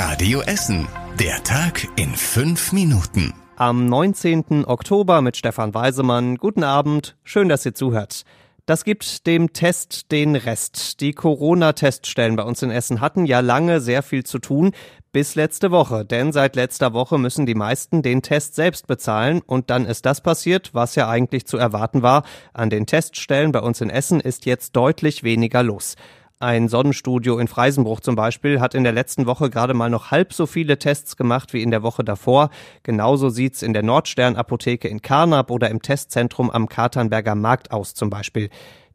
Radio 0.00 0.42
Essen. 0.42 0.86
Der 1.18 1.42
Tag 1.42 1.88
in 1.96 2.14
fünf 2.14 2.72
Minuten. 2.72 3.34
Am 3.56 3.86
19. 3.86 4.64
Oktober 4.64 5.22
mit 5.22 5.36
Stefan 5.36 5.74
Weisemann. 5.74 6.36
Guten 6.36 6.62
Abend. 6.62 7.16
Schön, 7.24 7.48
dass 7.48 7.66
ihr 7.66 7.74
zuhört. 7.74 8.22
Das 8.64 8.84
gibt 8.84 9.26
dem 9.26 9.52
Test 9.52 10.12
den 10.12 10.36
Rest. 10.36 11.00
Die 11.00 11.14
Corona-Teststellen 11.14 12.36
bei 12.36 12.44
uns 12.44 12.62
in 12.62 12.70
Essen 12.70 13.00
hatten 13.00 13.26
ja 13.26 13.40
lange 13.40 13.80
sehr 13.80 14.04
viel 14.04 14.22
zu 14.22 14.38
tun, 14.38 14.70
bis 15.10 15.34
letzte 15.34 15.72
Woche. 15.72 16.04
Denn 16.04 16.30
seit 16.30 16.54
letzter 16.54 16.92
Woche 16.92 17.18
müssen 17.18 17.44
die 17.44 17.56
meisten 17.56 18.00
den 18.00 18.22
Test 18.22 18.54
selbst 18.54 18.86
bezahlen. 18.86 19.42
Und 19.44 19.68
dann 19.68 19.84
ist 19.84 20.06
das 20.06 20.20
passiert, 20.20 20.74
was 20.74 20.94
ja 20.94 21.08
eigentlich 21.08 21.44
zu 21.44 21.56
erwarten 21.56 22.02
war. 22.02 22.22
An 22.52 22.70
den 22.70 22.86
Teststellen 22.86 23.50
bei 23.50 23.62
uns 23.62 23.80
in 23.80 23.90
Essen 23.90 24.20
ist 24.20 24.46
jetzt 24.46 24.76
deutlich 24.76 25.24
weniger 25.24 25.64
los. 25.64 25.96
Ein 26.40 26.68
Sonnenstudio 26.68 27.36
in 27.40 27.48
Freisenbruch 27.48 27.98
zum 27.98 28.14
Beispiel 28.14 28.60
hat 28.60 28.76
in 28.76 28.84
der 28.84 28.92
letzten 28.92 29.26
Woche 29.26 29.50
gerade 29.50 29.74
mal 29.74 29.90
noch 29.90 30.12
halb 30.12 30.32
so 30.32 30.46
viele 30.46 30.78
Tests 30.78 31.16
gemacht 31.16 31.52
wie 31.52 31.64
in 31.64 31.72
der 31.72 31.82
Woche 31.82 32.04
davor. 32.04 32.50
Genauso 32.84 33.28
sieht's 33.28 33.60
in 33.60 33.72
der 33.72 33.82
Nordstern 33.82 34.36
Apotheke 34.36 34.86
in 34.86 35.02
Karnap 35.02 35.50
oder 35.50 35.68
im 35.68 35.82
Testzentrum 35.82 36.48
am 36.48 36.68
Katernberger 36.68 37.34
Markt 37.34 37.72
aus 37.72 37.94
zum 37.94 38.08
Beispiel. 38.08 38.50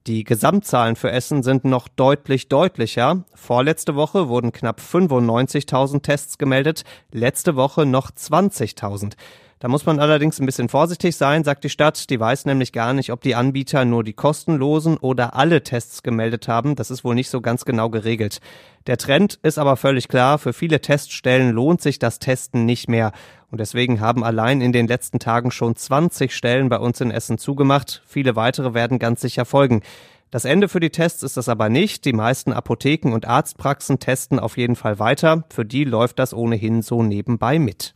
Die 0.08 0.24
Gesamtzahlen 0.24 0.96
für 0.96 1.12
Essen 1.12 1.44
sind 1.44 1.66
noch 1.66 1.90
deutlich 1.90 2.48
deutlicher. 2.48 3.26
Vorletzte 3.36 3.96
Woche 3.96 4.30
wurden 4.30 4.54
knapp 4.54 4.80
95.000 4.80 6.02
Tests 6.02 6.38
gemeldet, 6.38 6.86
letzte 7.12 7.58
Woche 7.58 7.86
noch 7.86 8.10
20.000. 8.12 9.16
Da 9.60 9.68
muss 9.70 9.86
man 9.86 10.00
allerdings 10.00 10.40
ein 10.40 10.46
bisschen 10.46 10.68
vorsichtig 10.68 11.16
sein, 11.16 11.44
sagt 11.44 11.64
die 11.64 11.70
Stadt. 11.70 12.10
Die 12.10 12.20
weiß 12.20 12.46
nämlich 12.46 12.74
gar 12.74 12.94
nicht, 12.94 13.12
ob 13.12 13.22
die 13.22 13.36
Anbieter 13.36 13.86
nur 13.86 14.04
die 14.04 14.14
kostenlosen 14.14 14.98
oder 14.98 15.36
alle 15.36 15.64
Tests 15.64 16.04
gemeldet 16.04 16.48
haben. 16.48 16.76
Das 16.76 16.92
ist 16.92 17.04
wohl 17.04 17.16
nicht 17.16 17.30
so 17.30 17.40
ganz 17.40 17.64
genau 17.64 17.90
geregelt. 17.90 18.40
Der 18.88 18.98
Trend 18.98 19.40
ist 19.42 19.58
aber 19.58 19.78
völlig 19.78 20.10
klar. 20.10 20.38
Für 20.38 20.52
viele 20.52 20.82
Teststellen 20.82 21.52
lohnt 21.52 21.82
sich 21.82 21.98
das 21.98 22.20
Testen 22.20 22.66
nicht 22.66 22.90
mehr. 22.90 23.14
Und 23.52 23.60
deswegen 23.60 24.02
haben 24.02 24.24
allein 24.24 24.62
in 24.62 24.74
den 24.74 24.88
letzten 24.88 25.20
Tagen 25.20 25.52
schon 25.52 25.76
20 25.76 26.36
Stellen 26.36 26.70
bei 26.70 26.80
uns 26.80 27.00
in 27.00 27.12
Essen 27.12 27.38
zugemacht. 27.38 28.02
Viele 28.06 28.36
weitere 28.36 28.74
werden 28.74 29.00
ganz 29.00 29.22
sicher 29.22 29.46
folgen. 29.46 29.82
Das 30.34 30.46
Ende 30.46 30.68
für 30.68 30.80
die 30.80 30.90
Tests 30.90 31.22
ist 31.22 31.38
das 31.38 31.48
aber 31.48 31.70
nicht. 31.70 32.06
Die 32.06 32.14
meisten 32.14 32.54
Apotheken 32.54 33.14
und 33.14 33.28
Arztpraxen 33.28 34.00
testen 34.00 34.40
auf 34.40 34.58
jeden 34.58 34.76
Fall 34.76 34.98
weiter. 34.98 35.44
Für 35.54 35.64
die 35.64 35.84
läuft 35.84 36.18
das 36.18 36.34
ohnehin 36.34 36.82
so 36.82 37.04
nebenbei 37.04 37.60
mit. 37.60 37.94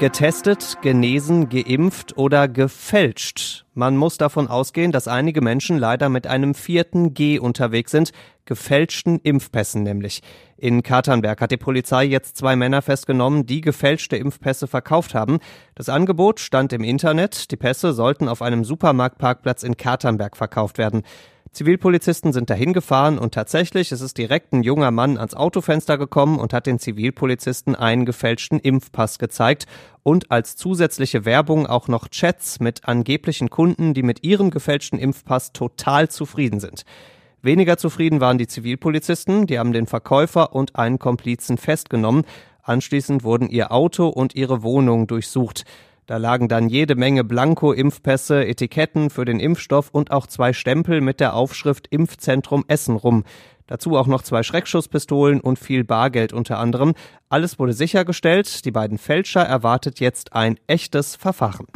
Getestet, 0.00 0.78
genesen, 0.80 1.50
geimpft 1.50 2.16
oder 2.16 2.48
gefälscht. 2.48 3.66
Man 3.74 3.98
muss 3.98 4.16
davon 4.16 4.48
ausgehen, 4.48 4.92
dass 4.92 5.08
einige 5.08 5.42
Menschen 5.42 5.76
leider 5.76 6.08
mit 6.08 6.26
einem 6.26 6.54
vierten 6.54 7.12
G 7.12 7.38
unterwegs 7.38 7.90
sind, 7.90 8.12
gefälschten 8.46 9.18
Impfpässen 9.18 9.82
nämlich. 9.82 10.22
In 10.56 10.82
Katernberg 10.82 11.42
hat 11.42 11.50
die 11.50 11.58
Polizei 11.58 12.04
jetzt 12.04 12.38
zwei 12.38 12.56
Männer 12.56 12.80
festgenommen, 12.80 13.44
die 13.44 13.60
gefälschte 13.60 14.16
Impfpässe 14.16 14.68
verkauft 14.68 15.14
haben. 15.14 15.38
Das 15.74 15.90
Angebot 15.90 16.40
stand 16.40 16.72
im 16.72 16.82
Internet, 16.82 17.50
die 17.50 17.56
Pässe 17.56 17.92
sollten 17.92 18.26
auf 18.26 18.40
einem 18.40 18.64
Supermarktparkplatz 18.64 19.62
in 19.64 19.76
Katernberg 19.76 20.34
verkauft 20.34 20.78
werden. 20.78 21.02
Zivilpolizisten 21.52 22.32
sind 22.32 22.48
dahin 22.48 22.72
gefahren 22.72 23.18
und 23.18 23.34
tatsächlich 23.34 23.90
es 23.90 24.00
ist 24.00 24.16
direkt 24.18 24.52
ein 24.52 24.62
junger 24.62 24.92
Mann 24.92 25.18
ans 25.18 25.34
Autofenster 25.34 25.98
gekommen 25.98 26.38
und 26.38 26.52
hat 26.52 26.66
den 26.66 26.78
Zivilpolizisten 26.78 27.74
einen 27.74 28.04
gefälschten 28.04 28.60
Impfpass 28.60 29.18
gezeigt 29.18 29.66
und 30.04 30.30
als 30.30 30.54
zusätzliche 30.54 31.24
Werbung 31.24 31.66
auch 31.66 31.88
noch 31.88 32.08
Chats 32.08 32.60
mit 32.60 32.86
angeblichen 32.86 33.50
Kunden, 33.50 33.94
die 33.94 34.04
mit 34.04 34.22
ihrem 34.22 34.50
gefälschten 34.50 35.00
Impfpass 35.00 35.52
total 35.52 36.08
zufrieden 36.08 36.60
sind. 36.60 36.84
Weniger 37.42 37.76
zufrieden 37.78 38.20
waren 38.20 38.38
die 38.38 38.46
Zivilpolizisten, 38.46 39.48
die 39.48 39.58
haben 39.58 39.72
den 39.72 39.86
Verkäufer 39.86 40.54
und 40.54 40.76
einen 40.76 41.00
Komplizen 41.00 41.58
festgenommen. 41.58 42.26
Anschließend 42.62 43.24
wurden 43.24 43.48
ihr 43.48 43.72
Auto 43.72 44.06
und 44.06 44.36
ihre 44.36 44.62
Wohnung 44.62 45.08
durchsucht. 45.08 45.64
Da 46.10 46.16
lagen 46.16 46.48
dann 46.48 46.68
jede 46.68 46.96
Menge 46.96 47.22
Blanko-Impfpässe, 47.22 48.44
Etiketten 48.44 49.10
für 49.10 49.24
den 49.24 49.38
Impfstoff 49.38 49.90
und 49.92 50.10
auch 50.10 50.26
zwei 50.26 50.52
Stempel 50.52 51.00
mit 51.00 51.20
der 51.20 51.34
Aufschrift 51.34 51.86
Impfzentrum 51.86 52.64
Essen 52.66 52.96
rum. 52.96 53.22
Dazu 53.68 53.96
auch 53.96 54.08
noch 54.08 54.22
zwei 54.22 54.42
Schreckschusspistolen 54.42 55.40
und 55.40 55.60
viel 55.60 55.84
Bargeld 55.84 56.32
unter 56.32 56.58
anderem. 56.58 56.94
Alles 57.28 57.60
wurde 57.60 57.74
sichergestellt. 57.74 58.64
Die 58.64 58.72
beiden 58.72 58.98
Fälscher 58.98 59.42
erwartet 59.42 60.00
jetzt 60.00 60.32
ein 60.32 60.58
echtes 60.66 61.14
Verfahren. 61.14 61.68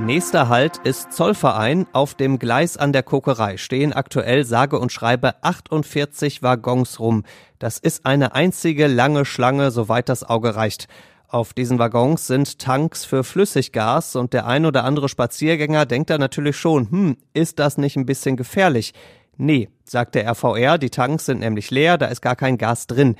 Nächster 0.00 0.48
Halt 0.48 0.78
ist 0.78 1.12
Zollverein. 1.12 1.86
Auf 1.92 2.16
dem 2.16 2.40
Gleis 2.40 2.76
an 2.76 2.92
der 2.92 3.04
Kokerei 3.04 3.56
stehen 3.56 3.92
aktuell 3.92 4.44
sage 4.44 4.80
und 4.80 4.90
schreibe 4.90 5.40
48 5.44 6.42
Waggons 6.42 6.98
rum. 6.98 7.22
Das 7.60 7.78
ist 7.78 8.04
eine 8.04 8.34
einzige 8.34 8.88
lange 8.88 9.24
Schlange, 9.24 9.70
soweit 9.70 10.08
das 10.08 10.24
Auge 10.24 10.56
reicht. 10.56 10.88
Auf 11.32 11.54
diesen 11.54 11.78
Waggons 11.78 12.26
sind 12.26 12.58
Tanks 12.58 13.06
für 13.06 13.24
Flüssiggas 13.24 14.16
und 14.16 14.34
der 14.34 14.46
ein 14.46 14.66
oder 14.66 14.84
andere 14.84 15.08
Spaziergänger 15.08 15.86
denkt 15.86 16.10
da 16.10 16.18
natürlich 16.18 16.58
schon, 16.58 16.90
hm, 16.90 17.16
ist 17.32 17.58
das 17.58 17.78
nicht 17.78 17.96
ein 17.96 18.04
bisschen 18.04 18.36
gefährlich? 18.36 18.92
Nee, 19.38 19.70
sagt 19.82 20.14
der 20.14 20.26
RVR, 20.30 20.76
die 20.76 20.90
Tanks 20.90 21.24
sind 21.24 21.40
nämlich 21.40 21.70
leer, 21.70 21.96
da 21.96 22.08
ist 22.08 22.20
gar 22.20 22.36
kein 22.36 22.58
Gas 22.58 22.86
drin. 22.86 23.16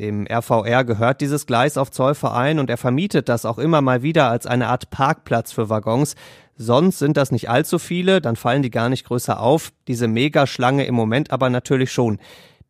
Dem 0.00 0.26
RVR 0.26 0.82
gehört 0.82 1.20
dieses 1.20 1.46
Gleis 1.46 1.76
auf 1.78 1.92
Zollverein 1.92 2.58
und 2.58 2.68
er 2.68 2.78
vermietet 2.78 3.28
das 3.28 3.44
auch 3.44 3.58
immer 3.58 3.80
mal 3.80 4.02
wieder 4.02 4.28
als 4.28 4.44
eine 4.44 4.66
Art 4.66 4.90
Parkplatz 4.90 5.52
für 5.52 5.68
Waggons. 5.68 6.16
Sonst 6.56 6.98
sind 6.98 7.16
das 7.16 7.30
nicht 7.30 7.48
allzu 7.48 7.78
viele, 7.78 8.20
dann 8.20 8.34
fallen 8.34 8.62
die 8.62 8.70
gar 8.70 8.88
nicht 8.88 9.06
größer 9.06 9.38
auf. 9.38 9.72
Diese 9.86 10.08
Megaschlange 10.08 10.84
im 10.84 10.96
Moment 10.96 11.30
aber 11.30 11.48
natürlich 11.48 11.92
schon. 11.92 12.18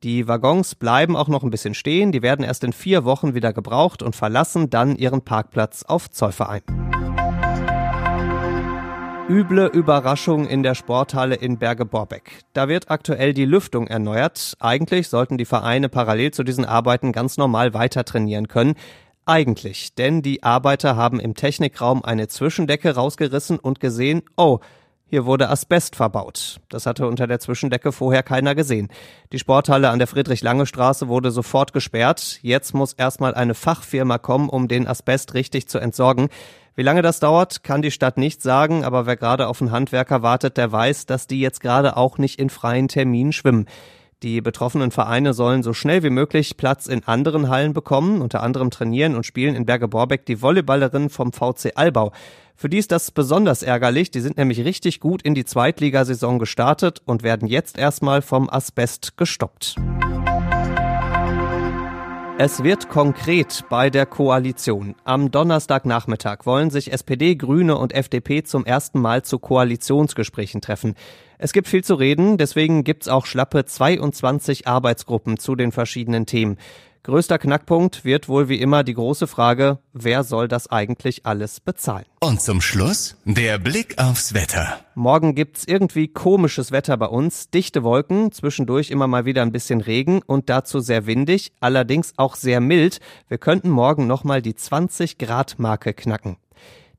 Die 0.02 0.26
Waggons 0.26 0.74
bleiben 0.74 1.14
auch 1.14 1.28
noch 1.28 1.44
ein 1.44 1.50
bisschen 1.50 1.74
stehen, 1.74 2.10
die 2.10 2.22
werden 2.22 2.44
erst 2.44 2.64
in 2.64 2.72
vier 2.72 3.04
Wochen 3.04 3.34
wieder 3.34 3.52
gebraucht 3.52 4.02
und 4.02 4.16
verlassen 4.16 4.68
dann 4.68 4.96
ihren 4.96 5.22
Parkplatz 5.22 5.84
auf 5.84 6.10
Zollverein. 6.10 6.62
Üble 9.28 9.66
Überraschung 9.66 10.48
in 10.48 10.64
der 10.64 10.74
Sporthalle 10.74 11.36
in 11.36 11.58
Berge-Borbeck. 11.58 12.40
Da 12.52 12.68
wird 12.68 12.90
aktuell 12.90 13.32
die 13.32 13.44
Lüftung 13.44 13.86
erneuert. 13.86 14.54
Eigentlich 14.58 15.08
sollten 15.08 15.38
die 15.38 15.44
Vereine 15.44 15.88
parallel 15.88 16.32
zu 16.32 16.42
diesen 16.42 16.64
Arbeiten 16.64 17.12
ganz 17.12 17.36
normal 17.36 17.72
weiter 17.72 18.04
trainieren 18.04 18.48
können. 18.48 18.74
Eigentlich, 19.24 19.94
denn 19.94 20.20
die 20.20 20.42
Arbeiter 20.42 20.96
haben 20.96 21.20
im 21.20 21.34
Technikraum 21.36 22.04
eine 22.04 22.26
Zwischendecke 22.26 22.96
rausgerissen 22.96 23.60
und 23.60 23.78
gesehen, 23.78 24.22
oh, 24.36 24.58
hier 25.12 25.26
wurde 25.26 25.50
Asbest 25.50 25.94
verbaut. 25.94 26.58
Das 26.70 26.86
hatte 26.86 27.06
unter 27.06 27.26
der 27.26 27.38
Zwischendecke 27.38 27.92
vorher 27.92 28.22
keiner 28.22 28.54
gesehen. 28.54 28.88
Die 29.30 29.38
Sporthalle 29.38 29.90
an 29.90 29.98
der 29.98 30.08
Friedrich-Lange-Straße 30.08 31.06
wurde 31.06 31.30
sofort 31.30 31.74
gesperrt. 31.74 32.38
Jetzt 32.40 32.72
muss 32.72 32.94
erstmal 32.94 33.34
eine 33.34 33.52
Fachfirma 33.52 34.16
kommen, 34.16 34.48
um 34.48 34.68
den 34.68 34.88
Asbest 34.88 35.34
richtig 35.34 35.68
zu 35.68 35.78
entsorgen. 35.78 36.30
Wie 36.76 36.82
lange 36.82 37.02
das 37.02 37.20
dauert, 37.20 37.62
kann 37.62 37.82
die 37.82 37.90
Stadt 37.90 38.16
nicht 38.16 38.40
sagen, 38.40 38.84
aber 38.84 39.04
wer 39.04 39.16
gerade 39.18 39.48
auf 39.48 39.60
einen 39.60 39.70
Handwerker 39.70 40.22
wartet, 40.22 40.56
der 40.56 40.72
weiß, 40.72 41.04
dass 41.04 41.26
die 41.26 41.40
jetzt 41.40 41.60
gerade 41.60 41.98
auch 41.98 42.16
nicht 42.16 42.38
in 42.38 42.48
freien 42.48 42.88
Terminen 42.88 43.34
schwimmen. 43.34 43.66
Die 44.22 44.40
betroffenen 44.40 44.92
Vereine 44.92 45.34
sollen 45.34 45.64
so 45.64 45.72
schnell 45.72 46.04
wie 46.04 46.10
möglich 46.10 46.56
Platz 46.56 46.86
in 46.86 47.02
anderen 47.04 47.48
Hallen 47.48 47.72
bekommen, 47.72 48.22
unter 48.22 48.42
anderem 48.42 48.70
trainieren 48.70 49.16
und 49.16 49.26
spielen 49.26 49.56
in 49.56 49.66
Berge 49.66 49.88
Borbeck 49.88 50.26
die 50.26 50.40
Volleyballerinnen 50.40 51.10
vom 51.10 51.32
VC 51.32 51.72
Albau. 51.74 52.12
Für 52.54 52.68
die 52.68 52.78
ist 52.78 52.92
das 52.92 53.10
besonders 53.10 53.64
ärgerlich. 53.64 54.12
Die 54.12 54.20
sind 54.20 54.36
nämlich 54.36 54.64
richtig 54.64 55.00
gut 55.00 55.22
in 55.22 55.34
die 55.34 55.44
Zweitligasaison 55.44 56.38
gestartet 56.38 57.02
und 57.04 57.24
werden 57.24 57.48
jetzt 57.48 57.76
erstmal 57.76 58.22
vom 58.22 58.48
Asbest 58.48 59.16
gestoppt. 59.16 59.74
Es 62.44 62.64
wird 62.64 62.88
konkret 62.88 63.62
bei 63.70 63.88
der 63.88 64.04
Koalition. 64.04 64.96
Am 65.04 65.30
Donnerstagnachmittag 65.30 66.38
wollen 66.42 66.70
sich 66.70 66.92
SPD, 66.92 67.36
Grüne 67.36 67.78
und 67.78 67.94
FDP 67.94 68.42
zum 68.42 68.66
ersten 68.66 69.00
Mal 69.00 69.22
zu 69.22 69.38
Koalitionsgesprächen 69.38 70.60
treffen. 70.60 70.96
Es 71.38 71.52
gibt 71.52 71.68
viel 71.68 71.84
zu 71.84 71.94
reden, 71.94 72.38
deswegen 72.38 72.82
gibt's 72.82 73.06
auch 73.06 73.26
schlappe 73.26 73.64
22 73.64 74.66
Arbeitsgruppen 74.66 75.38
zu 75.38 75.54
den 75.54 75.70
verschiedenen 75.70 76.26
Themen. 76.26 76.58
Größter 77.04 77.40
Knackpunkt 77.40 78.04
wird 78.04 78.28
wohl 78.28 78.48
wie 78.48 78.60
immer 78.60 78.84
die 78.84 78.94
große 78.94 79.26
Frage, 79.26 79.80
wer 79.92 80.22
soll 80.22 80.46
das 80.46 80.70
eigentlich 80.70 81.26
alles 81.26 81.58
bezahlen? 81.58 82.04
Und 82.20 82.40
zum 82.40 82.60
Schluss 82.60 83.16
der 83.24 83.58
Blick 83.58 83.98
aufs 83.98 84.34
Wetter. 84.34 84.78
Morgen 84.94 85.34
gibt's 85.34 85.64
irgendwie 85.66 86.06
komisches 86.06 86.70
Wetter 86.70 86.96
bei 86.96 87.06
uns, 87.06 87.50
dichte 87.50 87.82
Wolken, 87.82 88.30
zwischendurch 88.30 88.92
immer 88.92 89.08
mal 89.08 89.24
wieder 89.24 89.42
ein 89.42 89.50
bisschen 89.50 89.80
Regen 89.80 90.22
und 90.24 90.48
dazu 90.48 90.78
sehr 90.78 91.06
windig, 91.06 91.50
allerdings 91.58 92.12
auch 92.18 92.36
sehr 92.36 92.60
mild. 92.60 93.00
Wir 93.26 93.38
könnten 93.38 93.70
morgen 93.70 94.06
nochmal 94.06 94.40
die 94.40 94.54
20 94.54 95.18
Grad 95.18 95.58
Marke 95.58 95.94
knacken. 95.94 96.36